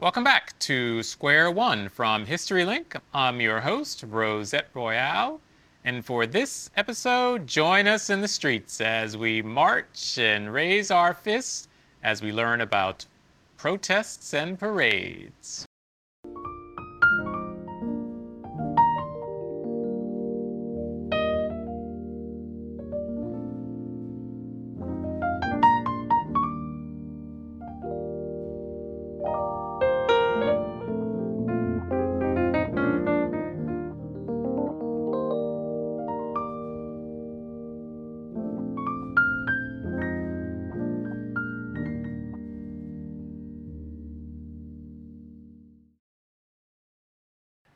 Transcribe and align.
Welcome 0.00 0.22
back 0.22 0.56
to 0.60 1.02
Square 1.02 1.50
One 1.50 1.88
from 1.88 2.24
History 2.24 2.64
Link. 2.64 2.94
I'm 3.12 3.40
your 3.40 3.58
host, 3.58 4.04
Rosette 4.06 4.68
Royale. 4.72 5.40
And 5.84 6.06
for 6.06 6.24
this 6.24 6.70
episode, 6.76 7.48
join 7.48 7.88
us 7.88 8.08
in 8.08 8.20
the 8.20 8.28
streets 8.28 8.80
as 8.80 9.16
we 9.16 9.42
march 9.42 10.16
and 10.16 10.52
raise 10.52 10.92
our 10.92 11.14
fists 11.14 11.66
as 12.04 12.22
we 12.22 12.30
learn 12.30 12.60
about 12.60 13.06
protests 13.56 14.34
and 14.34 14.56
parades. 14.56 15.67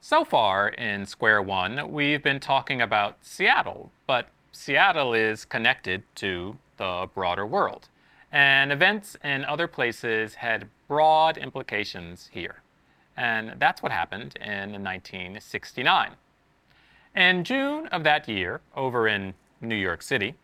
So 0.05 0.25
far 0.25 0.71
in 0.71 1.07
Square 1.07 1.43
One, 1.43 1.93
we've 1.93 2.25
been 2.25 2.41
talking 2.41 2.83
about 2.83 3.19
Seattle, 3.23 3.93
but 4.09 4.27
Seattle 4.51 5.15
is 5.15 5.45
connected 5.45 6.03
to 6.17 6.59
the 6.77 7.09
broader 7.15 7.47
world, 7.47 7.89
and 8.33 8.73
events 8.73 9.17
in 9.23 9.45
other 9.45 9.69
places 9.69 10.35
had 10.35 10.69
broad 10.89 11.39
implications 11.39 12.29
here. 12.33 12.63
And 13.17 13.55
that's 13.61 13.81
what 13.81 13.93
happened 13.93 14.37
in 14.41 14.73
1969. 14.83 16.11
In 17.15 17.45
June 17.45 17.87
of 17.87 18.03
that 18.03 18.29
year, 18.29 18.61
over 18.75 19.07
in 19.07 19.35
New 19.61 19.77
York 19.77 20.03
City, 20.03 20.35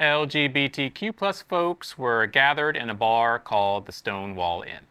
LGBTQ 0.00 1.14
plus 1.14 1.42
folks 1.42 1.96
were 1.96 2.26
gathered 2.26 2.76
in 2.76 2.90
a 2.90 2.94
bar 2.94 3.38
called 3.38 3.86
the 3.86 3.92
Stonewall 3.92 4.62
Inn. 4.62 4.88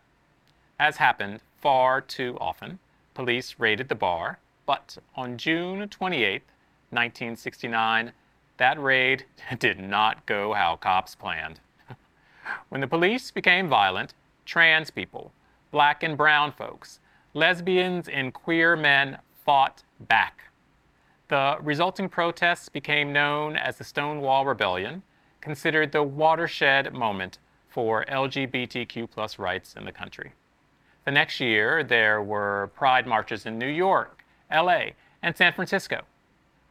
As 0.80 0.95
happened 0.95 1.42
far 1.60 2.00
too 2.00 2.38
often, 2.39 2.80
police 3.18 3.56
raided 3.58 3.90
the 3.90 3.96
bar, 3.96 4.38
but 4.68 4.96
on 5.16 5.40
June 5.40 5.90
28, 5.90 6.44
1969, 6.92 8.12
that 8.58 8.80
raid 8.80 9.26
did 9.58 9.80
not 9.80 10.23
go 10.28 10.54
how 10.54 10.76
cops 10.76 11.16
planned. 11.16 11.60
when 12.70 12.80
the 12.80 12.86
police 12.86 13.32
became 13.32 13.68
violent, 13.68 14.14
trans 14.45 14.92
people, 14.92 15.32
black 15.72 16.04
and 16.04 16.16
brown 16.16 16.52
folks, 16.52 17.00
lesbians, 17.34 18.08
and 18.08 18.36
queer 18.36 18.76
men 18.76 19.18
fought 19.44 19.82
back. 20.02 20.44
The 21.28 21.58
resulting 21.64 22.10
protests 22.10 22.70
became 22.70 23.12
known 23.12 23.58
as 23.58 23.80
the 23.80 23.84
Stonewall 23.84 24.45
Rebellion, 24.45 25.02
considered 25.42 25.92
the 25.92 26.04
watershed 26.04 26.94
moment 26.94 27.40
for 27.68 28.06
LGBTQ 28.06 29.40
rights 29.40 29.73
in 29.73 29.86
the 29.86 29.92
country. 29.92 30.34
The 31.08 31.14
next 31.14 31.40
year, 31.40 31.86
there 31.86 32.22
were 32.22 32.70
pride 32.76 33.08
marches 33.08 33.46
in 33.46 33.58
New 33.58 33.70
York, 33.70 34.26
LA, 34.52 34.88
and 35.24 35.38
San 35.38 35.54
Francisco. 35.54 36.02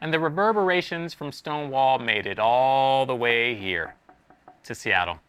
And 0.03 0.13
the 0.13 0.21
reverberations 0.21 1.15
from 1.15 1.33
Stonewall 1.33 1.99
made 1.99 2.27
it 2.27 2.39
all 2.39 3.07
the 3.07 3.17
way 3.17 3.55
here 3.55 3.95
to 4.65 4.75
Seattle. 4.75 5.21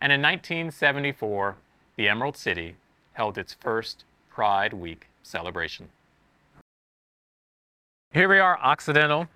And 0.00 0.12
in 0.12 0.22
1974, 0.22 1.56
the 1.96 2.08
Emerald 2.08 2.36
City 2.36 2.76
held 3.14 3.38
its 3.38 3.54
first 3.54 4.04
Pride 4.30 4.72
Week 4.72 5.08
celebration. 5.24 5.88
Here 8.12 8.28
we 8.28 8.38
are, 8.38 8.56
Occidental 8.60 9.26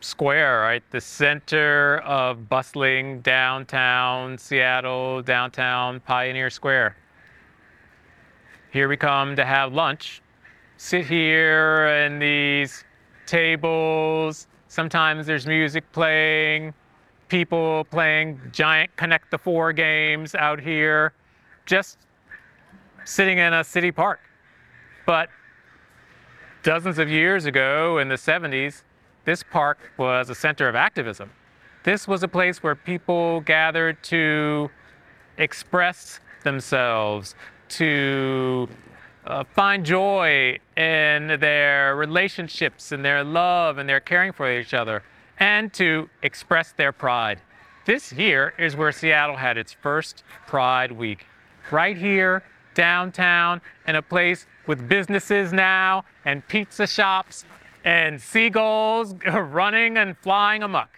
Square, 0.00 0.60
right? 0.60 0.82
The 0.90 1.00
center 1.00 2.00
of 2.04 2.50
bustling 2.50 3.22
downtown 3.22 4.36
Seattle, 4.36 5.22
downtown 5.22 6.00
Pioneer 6.00 6.50
Square. 6.50 6.96
Here 8.70 8.86
we 8.86 8.98
come 8.98 9.34
to 9.36 9.46
have 9.46 9.72
lunch. 9.72 10.20
Sit 10.76 11.06
here 11.06 11.86
in 12.04 12.18
these 12.18 12.84
tables. 13.24 14.46
Sometimes 14.68 15.26
there's 15.26 15.46
music 15.46 15.90
playing, 15.92 16.74
people 17.28 17.84
playing 17.84 18.38
giant 18.52 18.94
Connect 18.96 19.30
the 19.30 19.38
Four 19.38 19.72
games 19.72 20.34
out 20.34 20.60
here, 20.60 21.14
just 21.64 21.96
sitting 23.06 23.38
in 23.38 23.54
a 23.54 23.64
city 23.64 23.90
park. 23.90 24.20
But 25.06 25.30
dozens 26.62 26.98
of 26.98 27.08
years 27.08 27.46
ago 27.46 27.96
in 27.96 28.08
the 28.08 28.16
70s, 28.16 28.82
this 29.24 29.42
park 29.42 29.78
was 29.96 30.28
a 30.28 30.34
center 30.34 30.68
of 30.68 30.74
activism. 30.74 31.30
This 31.84 32.06
was 32.06 32.22
a 32.22 32.28
place 32.28 32.62
where 32.62 32.74
people 32.74 33.40
gathered 33.40 34.02
to 34.04 34.68
express 35.38 36.20
themselves, 36.44 37.34
to 37.70 38.68
uh, 39.26 39.44
find 39.44 39.84
joy 39.84 40.58
in 40.76 41.38
their 41.40 41.96
relationships 41.96 42.92
and 42.92 43.04
their 43.04 43.22
love 43.22 43.78
and 43.78 43.88
their 43.88 44.00
caring 44.00 44.32
for 44.32 44.50
each 44.50 44.74
other, 44.74 45.02
and 45.38 45.72
to 45.74 46.08
express 46.22 46.72
their 46.72 46.92
pride. 46.92 47.40
This 47.84 48.10
here 48.10 48.54
is 48.58 48.76
where 48.76 48.92
Seattle 48.92 49.36
had 49.36 49.56
its 49.56 49.72
first 49.72 50.22
Pride 50.46 50.92
Week. 50.92 51.26
Right 51.70 51.96
here, 51.96 52.42
downtown, 52.74 53.60
in 53.86 53.96
a 53.96 54.02
place 54.02 54.46
with 54.66 54.88
businesses 54.88 55.52
now 55.52 56.04
and 56.24 56.46
pizza 56.48 56.86
shops 56.86 57.44
and 57.84 58.20
seagulls 58.20 59.14
running 59.26 59.96
and 59.96 60.16
flying 60.18 60.62
amuck. 60.62 60.90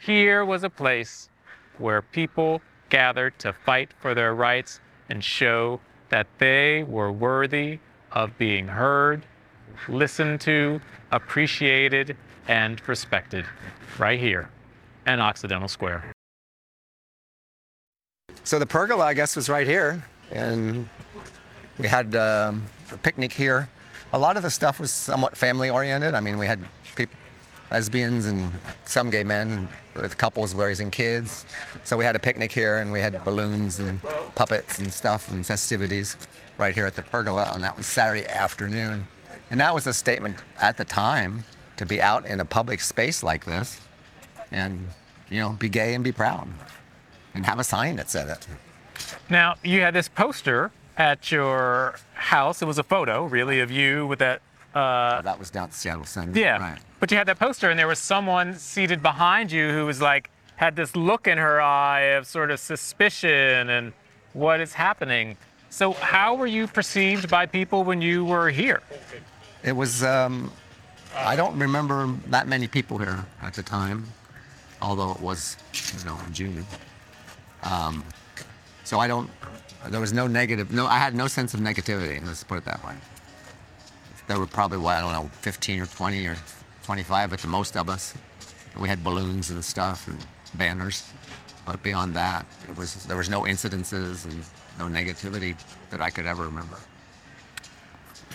Here 0.00 0.44
was 0.44 0.62
a 0.62 0.70
place 0.70 1.28
where 1.78 2.02
people 2.02 2.62
gathered 2.88 3.38
to 3.40 3.52
fight 3.52 3.92
for 3.98 4.14
their 4.14 4.34
rights 4.34 4.80
and 5.08 5.22
show 5.24 5.80
that 6.08 6.26
they 6.38 6.82
were 6.84 7.12
worthy 7.12 7.78
of 8.12 8.36
being 8.38 8.68
heard, 8.68 9.24
listened 9.88 10.40
to, 10.42 10.80
appreciated, 11.12 12.16
and 12.48 12.86
respected 12.88 13.44
right 13.98 14.18
here 14.18 14.50
in 15.06 15.20
Occidental 15.20 15.68
Square. 15.68 16.12
So 18.44 18.58
the 18.58 18.66
pergola, 18.66 19.04
I 19.04 19.14
guess, 19.14 19.36
was 19.36 19.48
right 19.48 19.66
here, 19.66 20.02
and 20.30 20.88
we 21.78 21.86
had 21.86 22.16
um, 22.16 22.64
a 22.90 22.96
picnic 22.96 23.32
here. 23.32 23.68
A 24.14 24.18
lot 24.18 24.38
of 24.38 24.42
the 24.42 24.50
stuff 24.50 24.80
was 24.80 24.90
somewhat 24.90 25.36
family 25.36 25.68
oriented. 25.68 26.14
I 26.14 26.20
mean, 26.20 26.38
we 26.38 26.46
had 26.46 26.60
lesbians 27.70 28.26
and 28.26 28.50
some 28.84 29.10
gay 29.10 29.24
men 29.24 29.68
with 29.94 30.16
couples 30.16 30.54
raising 30.54 30.90
kids. 30.90 31.44
So 31.84 31.96
we 31.96 32.04
had 32.04 32.16
a 32.16 32.18
picnic 32.18 32.52
here 32.52 32.78
and 32.78 32.92
we 32.92 33.00
had 33.00 33.22
balloons 33.24 33.78
and 33.78 34.00
puppets 34.34 34.78
and 34.78 34.92
stuff 34.92 35.30
and 35.30 35.46
festivities 35.46 36.16
right 36.56 36.74
here 36.74 36.86
at 36.86 36.94
the 36.94 37.02
pergola. 37.02 37.50
And 37.54 37.62
that 37.64 37.76
was 37.76 37.86
Saturday 37.86 38.26
afternoon. 38.26 39.06
And 39.50 39.60
that 39.60 39.74
was 39.74 39.86
a 39.86 39.94
statement 39.94 40.36
at 40.60 40.76
the 40.76 40.84
time 40.84 41.44
to 41.76 41.86
be 41.86 42.02
out 42.02 42.26
in 42.26 42.40
a 42.40 42.44
public 42.44 42.80
space 42.80 43.22
like 43.22 43.44
this 43.44 43.80
and, 44.50 44.86
you 45.30 45.40
know, 45.40 45.50
be 45.50 45.68
gay 45.68 45.94
and 45.94 46.04
be 46.04 46.12
proud 46.12 46.48
and 47.34 47.46
have 47.46 47.58
a 47.58 47.64
sign 47.64 47.96
that 47.96 48.10
said 48.10 48.28
it. 48.28 48.46
Now, 49.30 49.56
you 49.62 49.80
had 49.80 49.94
this 49.94 50.08
poster 50.08 50.70
at 50.96 51.30
your 51.30 51.98
house. 52.14 52.60
It 52.60 52.64
was 52.66 52.78
a 52.78 52.82
photo, 52.82 53.24
really, 53.24 53.60
of 53.60 53.70
you 53.70 54.06
with 54.06 54.18
that. 54.18 54.42
Uh, 54.74 55.16
Oh, 55.18 55.22
that 55.22 55.38
was 55.38 55.50
down 55.50 55.64
at 55.64 55.74
Seattle 55.74 56.04
Center. 56.04 56.38
yeah. 56.38 56.58
Right. 56.58 56.78
But 57.00 57.10
you 57.10 57.16
had 57.16 57.26
that 57.28 57.38
poster, 57.38 57.70
and 57.70 57.78
there 57.78 57.86
was 57.86 57.98
someone 57.98 58.54
seated 58.54 59.02
behind 59.02 59.50
you 59.52 59.70
who 59.72 59.86
was 59.86 60.00
like, 60.00 60.30
had 60.56 60.74
this 60.76 60.94
look 60.96 61.26
in 61.26 61.38
her 61.38 61.60
eye 61.60 62.00
of 62.18 62.26
sort 62.26 62.50
of 62.50 62.58
suspicion 62.60 63.70
and 63.70 63.92
what 64.32 64.60
is 64.60 64.72
happening. 64.74 65.36
So, 65.70 65.92
how 65.92 66.34
were 66.34 66.46
you 66.46 66.66
perceived 66.66 67.28
by 67.30 67.46
people 67.46 67.84
when 67.84 68.02
you 68.02 68.24
were 68.24 68.50
here? 68.50 68.82
It 69.62 69.72
was, 69.72 70.02
um, 70.02 70.50
I 71.14 71.36
don't 71.36 71.58
remember 71.58 72.12
that 72.28 72.48
many 72.48 72.66
people 72.66 72.98
here 72.98 73.24
at 73.42 73.54
the 73.54 73.62
time, 73.62 74.04
although 74.82 75.12
it 75.12 75.20
was, 75.20 75.56
you 75.98 76.04
know, 76.04 76.18
in 76.26 76.32
June. 76.32 76.66
Um, 77.62 78.04
so 78.84 78.98
I 78.98 79.06
don't, 79.08 79.28
there 79.88 80.00
was 80.00 80.12
no 80.12 80.26
negative, 80.26 80.72
no, 80.72 80.86
I 80.86 80.98
had 80.98 81.14
no 81.14 81.26
sense 81.26 81.54
of 81.54 81.60
negativity, 81.60 82.24
let's 82.26 82.42
put 82.44 82.58
it 82.58 82.64
that 82.64 82.84
way. 82.84 82.94
There 84.28 84.38
were 84.38 84.46
probably, 84.46 84.78
what, 84.78 84.96
I 84.96 85.00
don't 85.00 85.12
know, 85.12 85.30
15 85.40 85.80
or 85.80 85.86
20 85.86 86.26
or 86.26 86.36
25 86.84 87.32
at 87.32 87.38
the 87.40 87.48
most 87.48 87.76
of 87.76 87.88
us. 87.88 88.14
We 88.78 88.88
had 88.88 89.02
balloons 89.02 89.50
and 89.50 89.64
stuff 89.64 90.06
and 90.06 90.18
banners. 90.54 91.02
But 91.66 91.82
beyond 91.82 92.14
that, 92.14 92.46
it 92.68 92.76
was, 92.76 93.04
there 93.06 93.16
was 93.16 93.28
no 93.28 93.42
incidences 93.42 94.24
and 94.24 94.44
no 94.78 94.86
negativity 94.86 95.56
that 95.90 96.00
I 96.00 96.10
could 96.10 96.26
ever 96.26 96.44
remember. 96.44 96.76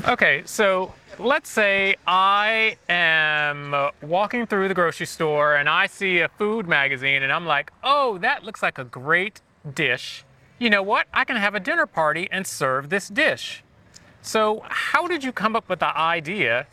Okay, 0.07 0.41
so 0.45 0.93
let's 1.19 1.49
say 1.49 1.95
I 2.07 2.77
am 2.89 3.75
walking 4.01 4.47
through 4.47 4.67
the 4.67 4.73
grocery 4.73 5.05
store 5.05 5.55
and 5.55 5.69
I 5.69 5.85
see 5.85 6.19
a 6.19 6.29
food 6.29 6.67
magazine 6.67 7.21
and 7.21 7.31
I'm 7.31 7.45
like, 7.45 7.71
oh, 7.83 8.17
that 8.19 8.43
looks 8.43 8.63
like 8.63 8.79
a 8.79 8.83
great 8.83 9.41
dish. 9.73 10.25
You 10.57 10.69
know 10.69 10.81
what? 10.81 11.07
I 11.13 11.23
can 11.23 11.35
have 11.35 11.53
a 11.53 11.59
dinner 11.59 11.85
party 11.85 12.27
and 12.31 12.47
serve 12.47 12.89
this 12.89 13.07
dish. 13.07 13.63
So, 14.23 14.63
how 14.69 15.05
did 15.07 15.21
you 15.21 15.33
come 15.33 15.55
up 15.55 15.67
with 15.67 15.79
the 15.79 15.97
idea 15.97 16.65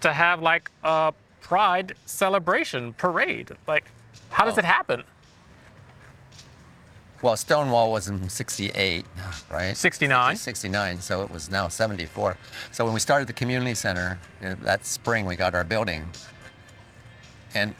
to 0.00 0.12
have 0.12 0.40
like 0.40 0.70
a 0.82 1.12
pride 1.42 1.94
celebration 2.06 2.94
parade? 2.94 3.50
Like, 3.68 3.84
how 4.30 4.46
does 4.46 4.56
it 4.56 4.64
happen? 4.64 5.04
Well, 7.20 7.36
Stonewall 7.36 7.92
was 7.92 8.08
in 8.08 8.28
68, 8.28 9.04
right? 9.50 9.76
69. 9.76 10.36
69, 10.36 11.00
so 11.00 11.22
it 11.22 11.30
was 11.30 11.50
now 11.50 11.68
74. 11.68 12.36
So 12.72 12.84
when 12.84 12.94
we 12.94 13.00
started 13.00 13.28
the 13.28 13.32
community 13.34 13.74
center, 13.74 14.18
uh, 14.42 14.54
that 14.62 14.86
spring 14.86 15.26
we 15.26 15.36
got 15.36 15.54
our 15.54 15.64
building. 15.64 16.08
And 17.54 17.74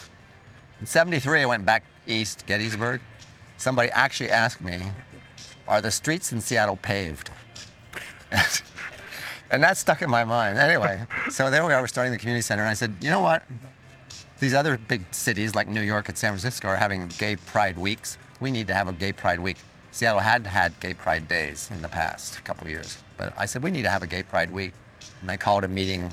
in 0.80 0.86
73, 0.86 1.42
I 1.42 1.46
went 1.46 1.66
back 1.66 1.84
east, 2.06 2.44
Gettysburg. 2.46 3.00
Somebody 3.58 3.90
actually 3.90 4.30
asked 4.30 4.62
me, 4.62 4.80
Are 5.68 5.82
the 5.82 5.90
streets 5.90 6.32
in 6.32 6.40
Seattle 6.40 6.76
paved? 6.76 7.30
and 9.50 9.62
that 9.62 9.76
stuck 9.76 10.02
in 10.02 10.10
my 10.10 10.24
mind. 10.24 10.58
Anyway, 10.58 11.04
so 11.30 11.50
there 11.50 11.64
we 11.64 11.72
are, 11.72 11.80
we're 11.80 11.86
starting 11.86 12.12
the 12.12 12.18
community 12.18 12.42
center. 12.42 12.62
And 12.62 12.70
I 12.70 12.74
said, 12.74 12.94
You 13.00 13.10
know 13.10 13.20
what? 13.20 13.42
These 14.38 14.54
other 14.54 14.76
big 14.76 15.02
cities 15.12 15.54
like 15.54 15.68
New 15.68 15.80
York 15.80 16.08
and 16.08 16.18
San 16.18 16.32
Francisco 16.32 16.68
are 16.68 16.76
having 16.76 17.08
gay 17.18 17.36
pride 17.36 17.78
weeks. 17.78 18.18
We 18.40 18.50
need 18.50 18.66
to 18.66 18.74
have 18.74 18.88
a 18.88 18.92
gay 18.92 19.12
pride 19.12 19.40
week. 19.40 19.56
Seattle 19.92 20.20
had 20.20 20.46
had 20.46 20.78
gay 20.78 20.92
pride 20.92 21.26
days 21.26 21.70
in 21.72 21.80
the 21.80 21.88
past 21.88 22.44
couple 22.44 22.68
years, 22.68 22.98
but 23.16 23.32
I 23.38 23.46
said 23.46 23.62
we 23.62 23.70
need 23.70 23.82
to 23.82 23.90
have 23.90 24.02
a 24.02 24.06
gay 24.06 24.22
pride 24.22 24.50
week. 24.50 24.74
And 25.22 25.30
I 25.30 25.38
called 25.38 25.64
a 25.64 25.68
meeting 25.68 26.10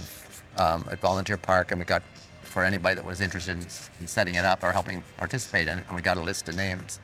um, 0.58 0.86
at 0.90 1.00
Volunteer 1.02 1.36
Park, 1.36 1.72
and 1.72 1.80
we 1.80 1.86
got 1.86 2.02
for 2.44 2.64
anybody 2.64 2.96
that 2.96 3.04
was 3.04 3.20
interested 3.20 3.58
in, 3.58 3.68
in 4.00 4.08
setting 4.08 4.36
it 4.36 4.46
up 4.46 4.64
or 4.64 4.72
helping 4.72 5.04
participate 5.18 5.68
in 5.68 5.80
it, 5.80 5.86
and 5.88 5.96
we 5.96 6.02
got 6.02 6.18
a 6.18 6.22
list 6.22 6.48
of 6.48 6.56
names. 6.56 7.00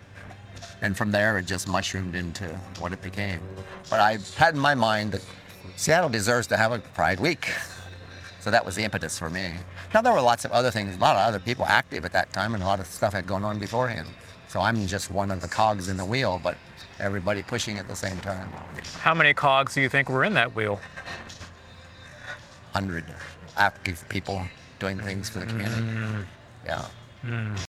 And 0.82 0.98
from 0.98 1.12
there, 1.12 1.38
it 1.38 1.46
just 1.46 1.68
mushroomed 1.68 2.16
into 2.16 2.46
what 2.80 2.94
it 2.94 3.02
became. 3.02 3.40
But 3.90 4.00
I 4.00 4.18
had 4.36 4.56
in 4.56 4.60
my 4.60 4.76
mind 4.76 5.12
that 5.14 5.26
Seattle 5.76 6.10
deserves 6.10 6.48
to 6.48 6.58
have 6.58 6.72
a 6.72 6.80
Pride 6.80 7.20
Week. 7.20 7.52
So 8.40 8.52
that 8.52 8.66
was 8.66 8.76
the 8.76 8.84
impetus 8.84 9.20
for 9.20 9.30
me. 9.30 9.54
Now 9.94 10.02
there 10.02 10.14
were 10.14 10.22
lots 10.22 10.46
of 10.46 10.52
other 10.52 10.72
things, 10.72 10.96
a 10.96 11.00
lot 11.00 11.16
of 11.16 11.28
other 11.28 11.40
people 11.40 11.66
active 11.66 12.06
at 12.06 12.14
that 12.14 12.32
time, 12.32 12.54
and 12.54 12.64
a 12.64 12.66
lot 12.66 12.80
of 12.80 12.88
stuff 12.88 13.14
had 13.14 13.28
gone 13.28 13.44
on 13.44 13.60
beforehand. 13.60 14.08
So 14.48 14.62
I'm 14.62 14.88
just 14.88 15.12
one 15.12 15.30
of 15.30 15.42
the 15.42 15.48
cogs 15.48 15.90
in 15.90 15.98
the 15.98 16.06
wheel, 16.06 16.40
but 16.44 16.58
everybody 17.00 17.44
pushing 17.44 17.78
at 17.78 17.88
the 17.88 17.96
same 17.96 18.18
time. 18.20 18.50
How 19.00 19.14
many 19.14 19.34
cogs 19.34 19.74
do 19.74 19.82
you 19.82 19.90
think 19.90 20.10
were 20.10 20.24
in 20.24 20.34
that 20.36 20.56
wheel? 20.56 20.80
Hundred 22.74 23.04
active 23.58 24.08
people 24.10 24.42
doing 24.80 25.00
things 25.00 25.30
for 25.30 25.40
the 25.40 25.46
community. 25.46 25.82
Mm. 25.82 26.26
Yeah. 26.66 26.86
Mm. 27.26 27.66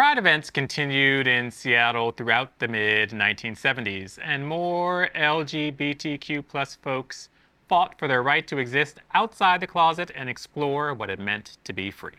Pride 0.00 0.16
events 0.16 0.48
continued 0.48 1.26
in 1.26 1.50
Seattle 1.50 2.10
throughout 2.10 2.58
the 2.58 2.68
mid 2.68 3.10
1970s, 3.10 4.18
and 4.24 4.48
more 4.48 5.10
LGBTQ 5.14 6.42
plus 6.48 6.76
folks 6.76 7.28
fought 7.68 7.98
for 7.98 8.08
their 8.08 8.22
right 8.22 8.46
to 8.46 8.56
exist 8.56 9.00
outside 9.12 9.60
the 9.60 9.66
closet 9.66 10.10
and 10.14 10.26
explore 10.26 10.94
what 10.94 11.10
it 11.10 11.18
meant 11.18 11.58
to 11.64 11.74
be 11.74 11.90
free. 11.90 12.14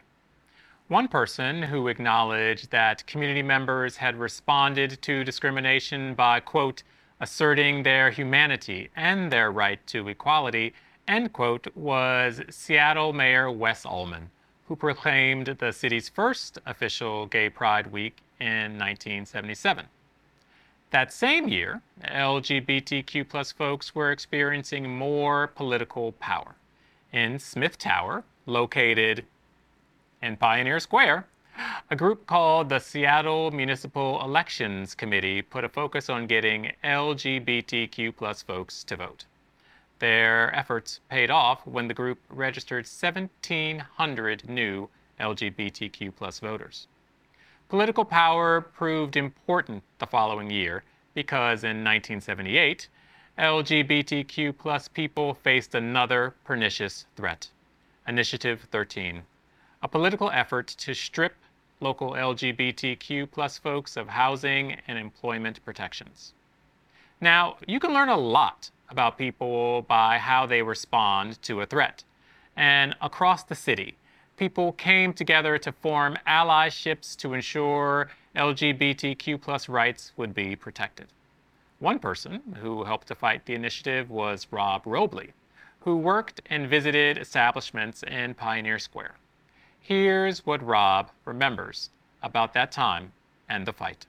One 0.90 1.08
person 1.08 1.64
who 1.64 1.88
acknowledged 1.88 2.70
that 2.70 3.08
community 3.08 3.42
members 3.42 3.98
had 3.98 4.16
responded 4.16 5.02
to 5.02 5.24
discrimination 5.24 6.14
by, 6.14 6.40
quote, 6.40 6.84
asserting 7.20 7.82
their 7.82 8.12
humanity 8.12 8.92
and 8.96 9.34
their 9.34 9.52
right 9.52 9.80
to 9.88 10.08
equality, 10.08 10.76
end 11.08 11.34
quote, 11.34 11.66
was 11.76 12.42
Seattle 12.52 13.12
Mayor 13.12 13.50
Wes 13.50 13.86
Uhlman, 13.86 14.28
who 14.72 14.76
proclaimed 14.78 15.48
the 15.60 15.70
city's 15.74 16.08
first 16.08 16.58
official 16.66 17.26
Gay 17.26 17.50
Pride 17.50 17.88
Week 17.88 18.22
in 18.40 18.80
1977. 18.80 19.86
That 20.92 21.12
same 21.12 21.50
year, 21.50 21.82
LGBTQ 22.06 23.28
plus 23.28 23.52
folks 23.52 23.94
were 23.94 24.14
experiencing 24.14 24.90
more 24.98 25.48
political 25.48 26.14
power. 26.14 26.56
In 27.12 27.38
Smith 27.38 27.78
Tower, 27.78 28.24
located 28.46 29.26
in 30.22 30.38
Pioneer 30.38 30.80
Square, 30.80 31.28
a 31.90 31.96
group 31.98 32.26
called 32.26 32.70
the 32.70 32.80
Seattle 32.80 33.52
Municipal 33.52 34.24
Elections 34.24 34.96
Committee 34.96 35.42
put 35.42 35.66
a 35.66 35.70
focus 35.70 36.10
on 36.10 36.28
getting 36.28 36.72
LGBTQ 36.82 38.16
plus 38.16 38.42
folks 38.42 38.86
to 38.86 38.96
vote. 38.96 39.26
Their 40.02 40.52
efforts 40.56 41.00
paid 41.10 41.30
off 41.30 41.68
when 41.68 41.88
the 41.88 41.94
group 41.94 42.18
registered 42.28 42.86
1,700 42.86 44.50
new 44.50 44.90
LGBTQ 45.20 46.16
plus 46.16 46.40
voters. 46.40 46.88
Political 47.70 48.06
power 48.06 48.62
proved 48.62 49.16
important 49.16 49.84
the 50.00 50.08
following 50.08 50.50
year 50.50 50.84
because 51.14 51.64
in 51.64 51.84
1978, 51.84 52.88
LGBTQ 53.38 54.58
plus 54.58 54.88
people 54.88 55.36
faced 55.36 55.76
another 55.76 56.34
pernicious 56.46 57.06
threat 57.16 57.52
Initiative 58.08 58.68
13, 58.72 59.22
a 59.84 59.88
political 59.88 60.32
effort 60.32 60.66
to 60.66 60.96
strip 60.96 61.36
local 61.80 62.14
LGBTQ 62.14 63.30
plus 63.30 63.60
folks 63.60 63.96
of 63.96 64.10
housing 64.10 64.78
and 64.88 64.98
employment 64.98 65.64
protections. 65.64 66.34
Now, 67.22 67.58
you 67.68 67.80
can 67.80 67.94
learn 67.94 68.10
a 68.10 68.18
lot 68.18 68.72
about 68.92 69.18
people 69.18 69.84
by 69.84 70.18
how 70.18 70.46
they 70.46 70.62
respond 70.62 71.42
to 71.44 71.62
a 71.62 71.66
threat. 71.66 72.04
And 72.56 72.96
across 73.02 73.44
the 73.44 73.56
city, 73.56 73.98
people 74.38 74.74
came 74.74 75.14
together 75.14 75.58
to 75.58 75.72
form 75.72 76.18
allyships 76.28 77.16
to 77.18 77.34
ensure 77.34 78.10
LGBTQ 78.36 79.70
rights 79.70 80.12
would 80.18 80.34
be 80.34 80.56
protected. 80.56 81.08
One 81.80 82.00
person 82.00 82.42
who 82.62 82.84
helped 82.84 83.08
to 83.08 83.16
fight 83.16 83.46
the 83.46 83.56
initiative 83.56 84.10
was 84.10 84.48
Rob 84.52 84.84
Robley, 84.86 85.32
who 85.80 85.98
worked 85.98 86.42
and 86.48 86.70
visited 86.70 87.18
establishments 87.18 88.04
in 88.04 88.36
Pioneer 88.36 88.78
Square. 88.78 89.16
Here's 89.80 90.46
what 90.46 90.64
Rob 90.64 91.10
remembers 91.26 91.90
about 92.22 92.54
that 92.54 92.72
time 92.72 93.14
and 93.50 93.66
the 93.66 93.74
fight. 93.74 94.06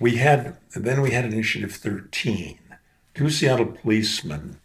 We 0.00 0.16
had 0.16 0.56
then 0.74 1.00
we 1.00 1.12
had 1.12 1.24
Initiative 1.24 1.72
13. 1.72 2.58
Two 3.14 3.30
Seattle 3.30 3.66
policemen 3.66 4.58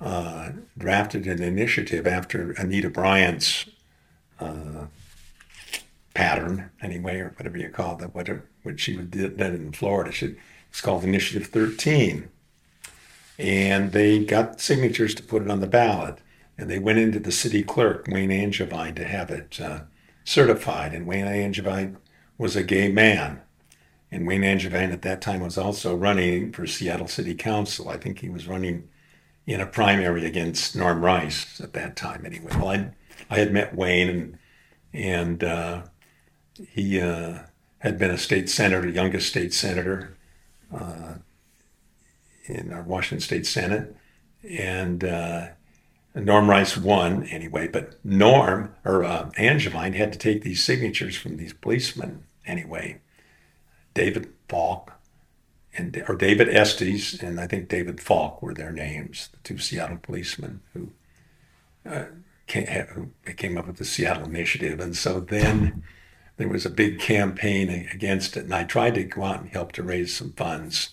uh, 0.00 0.50
drafted 0.76 1.26
an 1.26 1.42
initiative 1.42 2.06
after 2.06 2.50
Anita 2.52 2.90
Bryant's 2.90 3.66
uh, 4.40 4.86
pattern, 6.12 6.70
anyway, 6.80 7.20
or 7.20 7.32
whatever 7.36 7.56
you 7.56 7.68
call 7.68 8.02
it, 8.02 8.14
whatever 8.14 8.44
what 8.64 8.80
she 8.80 8.96
did 8.96 9.40
in 9.40 9.72
Florida. 9.72 10.12
She, 10.12 10.34
it's 10.68 10.80
called 10.80 11.04
Initiative 11.04 11.48
13, 11.48 12.28
and 13.38 13.92
they 13.92 14.24
got 14.24 14.60
signatures 14.60 15.14
to 15.14 15.22
put 15.22 15.42
it 15.42 15.50
on 15.50 15.60
the 15.60 15.66
ballot, 15.66 16.18
and 16.58 16.68
they 16.68 16.78
went 16.78 16.98
into 16.98 17.20
the 17.20 17.32
city 17.32 17.62
clerk, 17.62 18.06
Wayne 18.08 18.32
Angevine, 18.32 18.94
to 18.94 19.04
have 19.04 19.30
it 19.30 19.60
uh, 19.60 19.80
certified. 20.24 20.92
And 20.92 21.06
Wayne 21.06 21.26
Angevine 21.26 21.98
was 22.38 22.56
a 22.56 22.62
gay 22.62 22.90
man. 22.90 23.40
And 24.12 24.26
Wayne 24.26 24.44
Angevine 24.44 24.92
at 24.92 25.00
that 25.02 25.22
time 25.22 25.40
was 25.40 25.56
also 25.56 25.96
running 25.96 26.52
for 26.52 26.66
Seattle 26.66 27.08
City 27.08 27.34
Council. 27.34 27.88
I 27.88 27.96
think 27.96 28.18
he 28.18 28.28
was 28.28 28.46
running 28.46 28.90
in 29.46 29.58
a 29.58 29.66
primary 29.66 30.26
against 30.26 30.76
Norm 30.76 31.02
Rice 31.02 31.58
at 31.62 31.72
that 31.72 31.96
time, 31.96 32.26
anyway. 32.26 32.52
Well, 32.54 32.68
I, 32.68 32.90
I 33.30 33.38
had 33.38 33.54
met 33.54 33.74
Wayne, 33.74 34.10
and 34.10 34.38
and 34.92 35.42
uh, 35.42 35.82
he 36.68 37.00
uh, 37.00 37.38
had 37.78 37.98
been 37.98 38.10
a 38.10 38.18
state 38.18 38.50
senator, 38.50 38.86
youngest 38.86 39.30
state 39.30 39.54
senator 39.54 40.14
uh, 40.70 41.14
in 42.44 42.70
our 42.70 42.82
Washington 42.82 43.20
State 43.20 43.46
Senate, 43.46 43.96
and 44.46 45.04
uh, 45.04 45.48
Norm 46.14 46.50
Rice 46.50 46.76
won 46.76 47.24
anyway. 47.28 47.66
But 47.66 47.98
Norm 48.04 48.74
or 48.84 49.04
uh, 49.04 49.30
Angevine 49.38 49.94
had 49.94 50.12
to 50.12 50.18
take 50.18 50.42
these 50.42 50.62
signatures 50.62 51.16
from 51.16 51.38
these 51.38 51.54
policemen 51.54 52.24
anyway. 52.46 53.00
David 53.94 54.32
Falk 54.48 54.92
and 55.76 56.04
or 56.08 56.16
David 56.16 56.48
Estes 56.48 57.22
and 57.22 57.40
I 57.40 57.46
think 57.46 57.68
David 57.68 58.00
Falk 58.00 58.42
were 58.42 58.54
their 58.54 58.72
names, 58.72 59.28
the 59.32 59.38
two 59.38 59.58
Seattle 59.58 59.98
policemen 60.02 60.60
who 60.72 60.90
uh, 61.88 62.04
came, 62.46 63.12
came 63.36 63.58
up 63.58 63.66
with 63.66 63.76
the 63.76 63.84
Seattle 63.84 64.24
Initiative. 64.24 64.80
And 64.80 64.96
so 64.96 65.20
then 65.20 65.82
there 66.36 66.48
was 66.48 66.66
a 66.66 66.70
big 66.70 66.98
campaign 66.98 67.88
against 67.92 68.36
it, 68.36 68.44
and 68.44 68.54
I 68.54 68.64
tried 68.64 68.94
to 68.94 69.04
go 69.04 69.24
out 69.24 69.40
and 69.40 69.50
help 69.50 69.72
to 69.72 69.82
raise 69.82 70.14
some 70.14 70.32
funds 70.32 70.90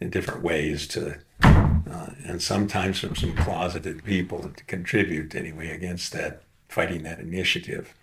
in 0.00 0.10
different 0.10 0.42
ways 0.42 0.86
to, 0.88 1.18
uh, 1.42 2.10
and 2.24 2.42
sometimes 2.42 3.00
from 3.00 3.16
some 3.16 3.34
closeted 3.34 4.04
people 4.04 4.50
to 4.50 4.64
contribute 4.64 5.34
anyway 5.34 5.70
against 5.70 6.12
that, 6.12 6.42
fighting 6.68 7.02
that 7.04 7.20
initiative. 7.20 7.94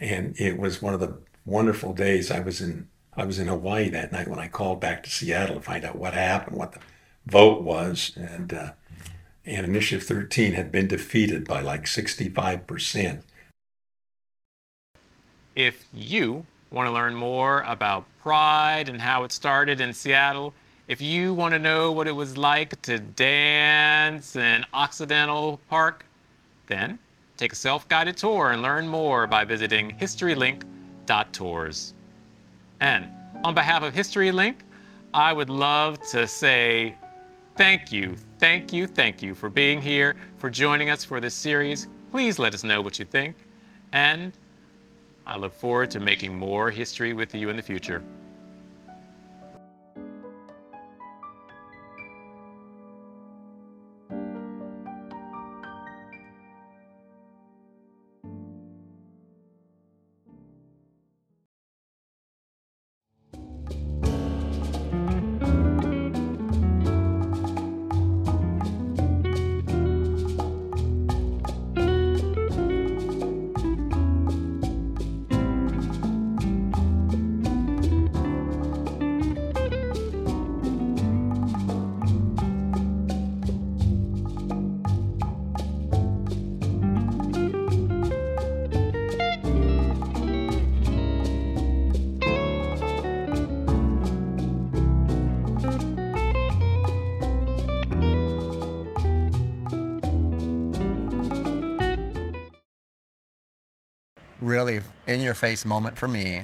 And 0.00 0.38
it 0.38 0.58
was 0.58 0.82
one 0.82 0.94
of 0.94 1.00
the 1.00 1.18
wonderful 1.44 1.92
days 1.92 2.30
I 2.30 2.40
was 2.40 2.60
in 2.60 2.88
I 3.18 3.24
was 3.24 3.38
in 3.40 3.48
Hawaii 3.48 3.88
that 3.90 4.12
night 4.12 4.28
when 4.28 4.38
I 4.38 4.46
called 4.48 4.80
back 4.80 5.02
to 5.02 5.10
Seattle 5.10 5.56
to 5.56 5.60
find 5.60 5.84
out 5.84 5.96
what 5.96 6.14
happened, 6.14 6.56
what 6.56 6.72
the 6.72 6.78
vote 7.26 7.62
was, 7.62 8.12
and 8.16 8.52
uh, 8.54 8.72
and 9.44 9.66
Initiative 9.66 10.06
13 10.06 10.52
had 10.52 10.70
been 10.70 10.86
defeated 10.86 11.46
by 11.46 11.60
like 11.60 11.86
65 11.88 12.66
percent. 12.66 13.24
If 15.56 15.86
you 15.92 16.46
want 16.70 16.86
to 16.86 16.92
learn 16.92 17.14
more 17.16 17.62
about 17.66 18.04
Pride 18.22 18.88
and 18.88 19.00
how 19.00 19.24
it 19.24 19.32
started 19.32 19.80
in 19.80 19.92
Seattle, 19.92 20.54
If 20.86 21.02
you 21.02 21.34
want 21.34 21.52
to 21.52 21.58
know 21.58 21.92
what 21.92 22.06
it 22.08 22.12
was 22.12 22.38
like 22.38 22.80
to 22.82 22.98
dance 22.98 24.36
in 24.36 24.64
Occidental 24.72 25.60
Park, 25.68 26.06
then 26.66 26.98
take 27.36 27.52
a 27.52 27.56
self 27.56 27.86
guided 27.88 28.16
tour 28.16 28.52
and 28.52 28.62
learn 28.62 28.88
more 28.88 29.26
by 29.26 29.44
visiting 29.44 29.90
historylink.tours. 29.98 31.94
And 32.80 33.08
on 33.44 33.54
behalf 33.54 33.82
of 33.82 33.94
HistoryLink, 33.94 34.56
I 35.14 35.32
would 35.32 35.50
love 35.50 36.00
to 36.10 36.26
say 36.26 36.94
thank 37.56 37.90
you, 37.92 38.16
thank 38.38 38.72
you, 38.72 38.86
thank 38.86 39.22
you 39.22 39.34
for 39.34 39.48
being 39.48 39.80
here, 39.80 40.16
for 40.36 40.50
joining 40.50 40.90
us 40.90 41.04
for 41.04 41.20
this 41.20 41.34
series. 41.34 41.88
Please 42.10 42.38
let 42.38 42.54
us 42.54 42.64
know 42.64 42.80
what 42.80 42.98
you 42.98 43.04
think. 43.04 43.36
And 43.92 44.32
I 45.26 45.36
look 45.36 45.52
forward 45.52 45.90
to 45.92 46.00
making 46.00 46.36
more 46.36 46.70
history 46.70 47.12
with 47.12 47.34
you 47.34 47.48
in 47.48 47.56
the 47.56 47.62
future. 47.62 48.02
Really 104.48 104.80
in 105.06 105.20
your 105.20 105.34
face 105.34 105.64
moment 105.64 105.96
for 105.96 106.08
me 106.08 106.42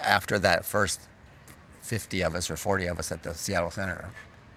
after 0.00 0.38
that 0.38 0.64
first 0.64 1.00
50 1.82 2.22
of 2.22 2.34
us 2.34 2.50
or 2.50 2.56
40 2.56 2.86
of 2.86 2.98
us 2.98 3.12
at 3.12 3.22
the 3.22 3.32
Seattle 3.32 3.70
Center 3.70 4.10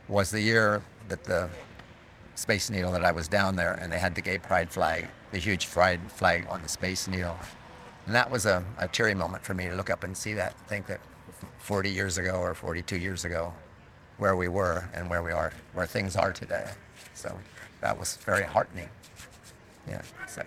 was 0.08 0.32
the 0.32 0.42
year 0.42 0.82
that 1.08 1.24
the 1.24 1.50
Space 2.36 2.70
Needle 2.70 2.92
that 2.92 3.06
I 3.06 3.12
was 3.12 3.28
down 3.28 3.56
there 3.56 3.74
and 3.74 3.92
they 3.92 4.00
had 4.00 4.16
the 4.16 4.22
gay 4.22 4.38
pride 4.38 4.70
flag, 4.70 5.08
the 5.32 5.38
huge 5.38 5.70
pride 5.70 6.00
flag 6.12 6.48
on 6.50 6.62
the 6.62 6.70
Space 6.70 7.08
Needle. 7.08 7.38
And 8.08 8.16
that 8.16 8.30
was 8.30 8.46
a, 8.46 8.66
a 8.80 8.88
teary 8.88 9.14
moment 9.14 9.44
for 9.44 9.54
me 9.54 9.68
to 9.68 9.76
look 9.76 9.90
up 9.90 10.04
and 10.04 10.18
see 10.18 10.34
that, 10.34 10.58
think 10.68 10.88
that 10.88 11.00
40 11.60 11.90
years 11.90 12.18
ago 12.18 12.34
or 12.34 12.54
42 12.54 12.98
years 12.98 13.26
ago, 13.26 13.54
where 14.18 14.36
we 14.36 14.48
were 14.48 14.90
and 14.94 15.10
where 15.10 15.24
we 15.24 15.32
are, 15.32 15.54
where 15.74 15.86
things 15.86 16.16
are 16.16 16.34
today. 16.34 16.70
So 17.14 17.38
that 17.80 17.98
was 17.98 18.18
very 18.18 18.44
heartening. 18.44 18.90
Yeah. 19.88 20.02
So. 20.28 20.44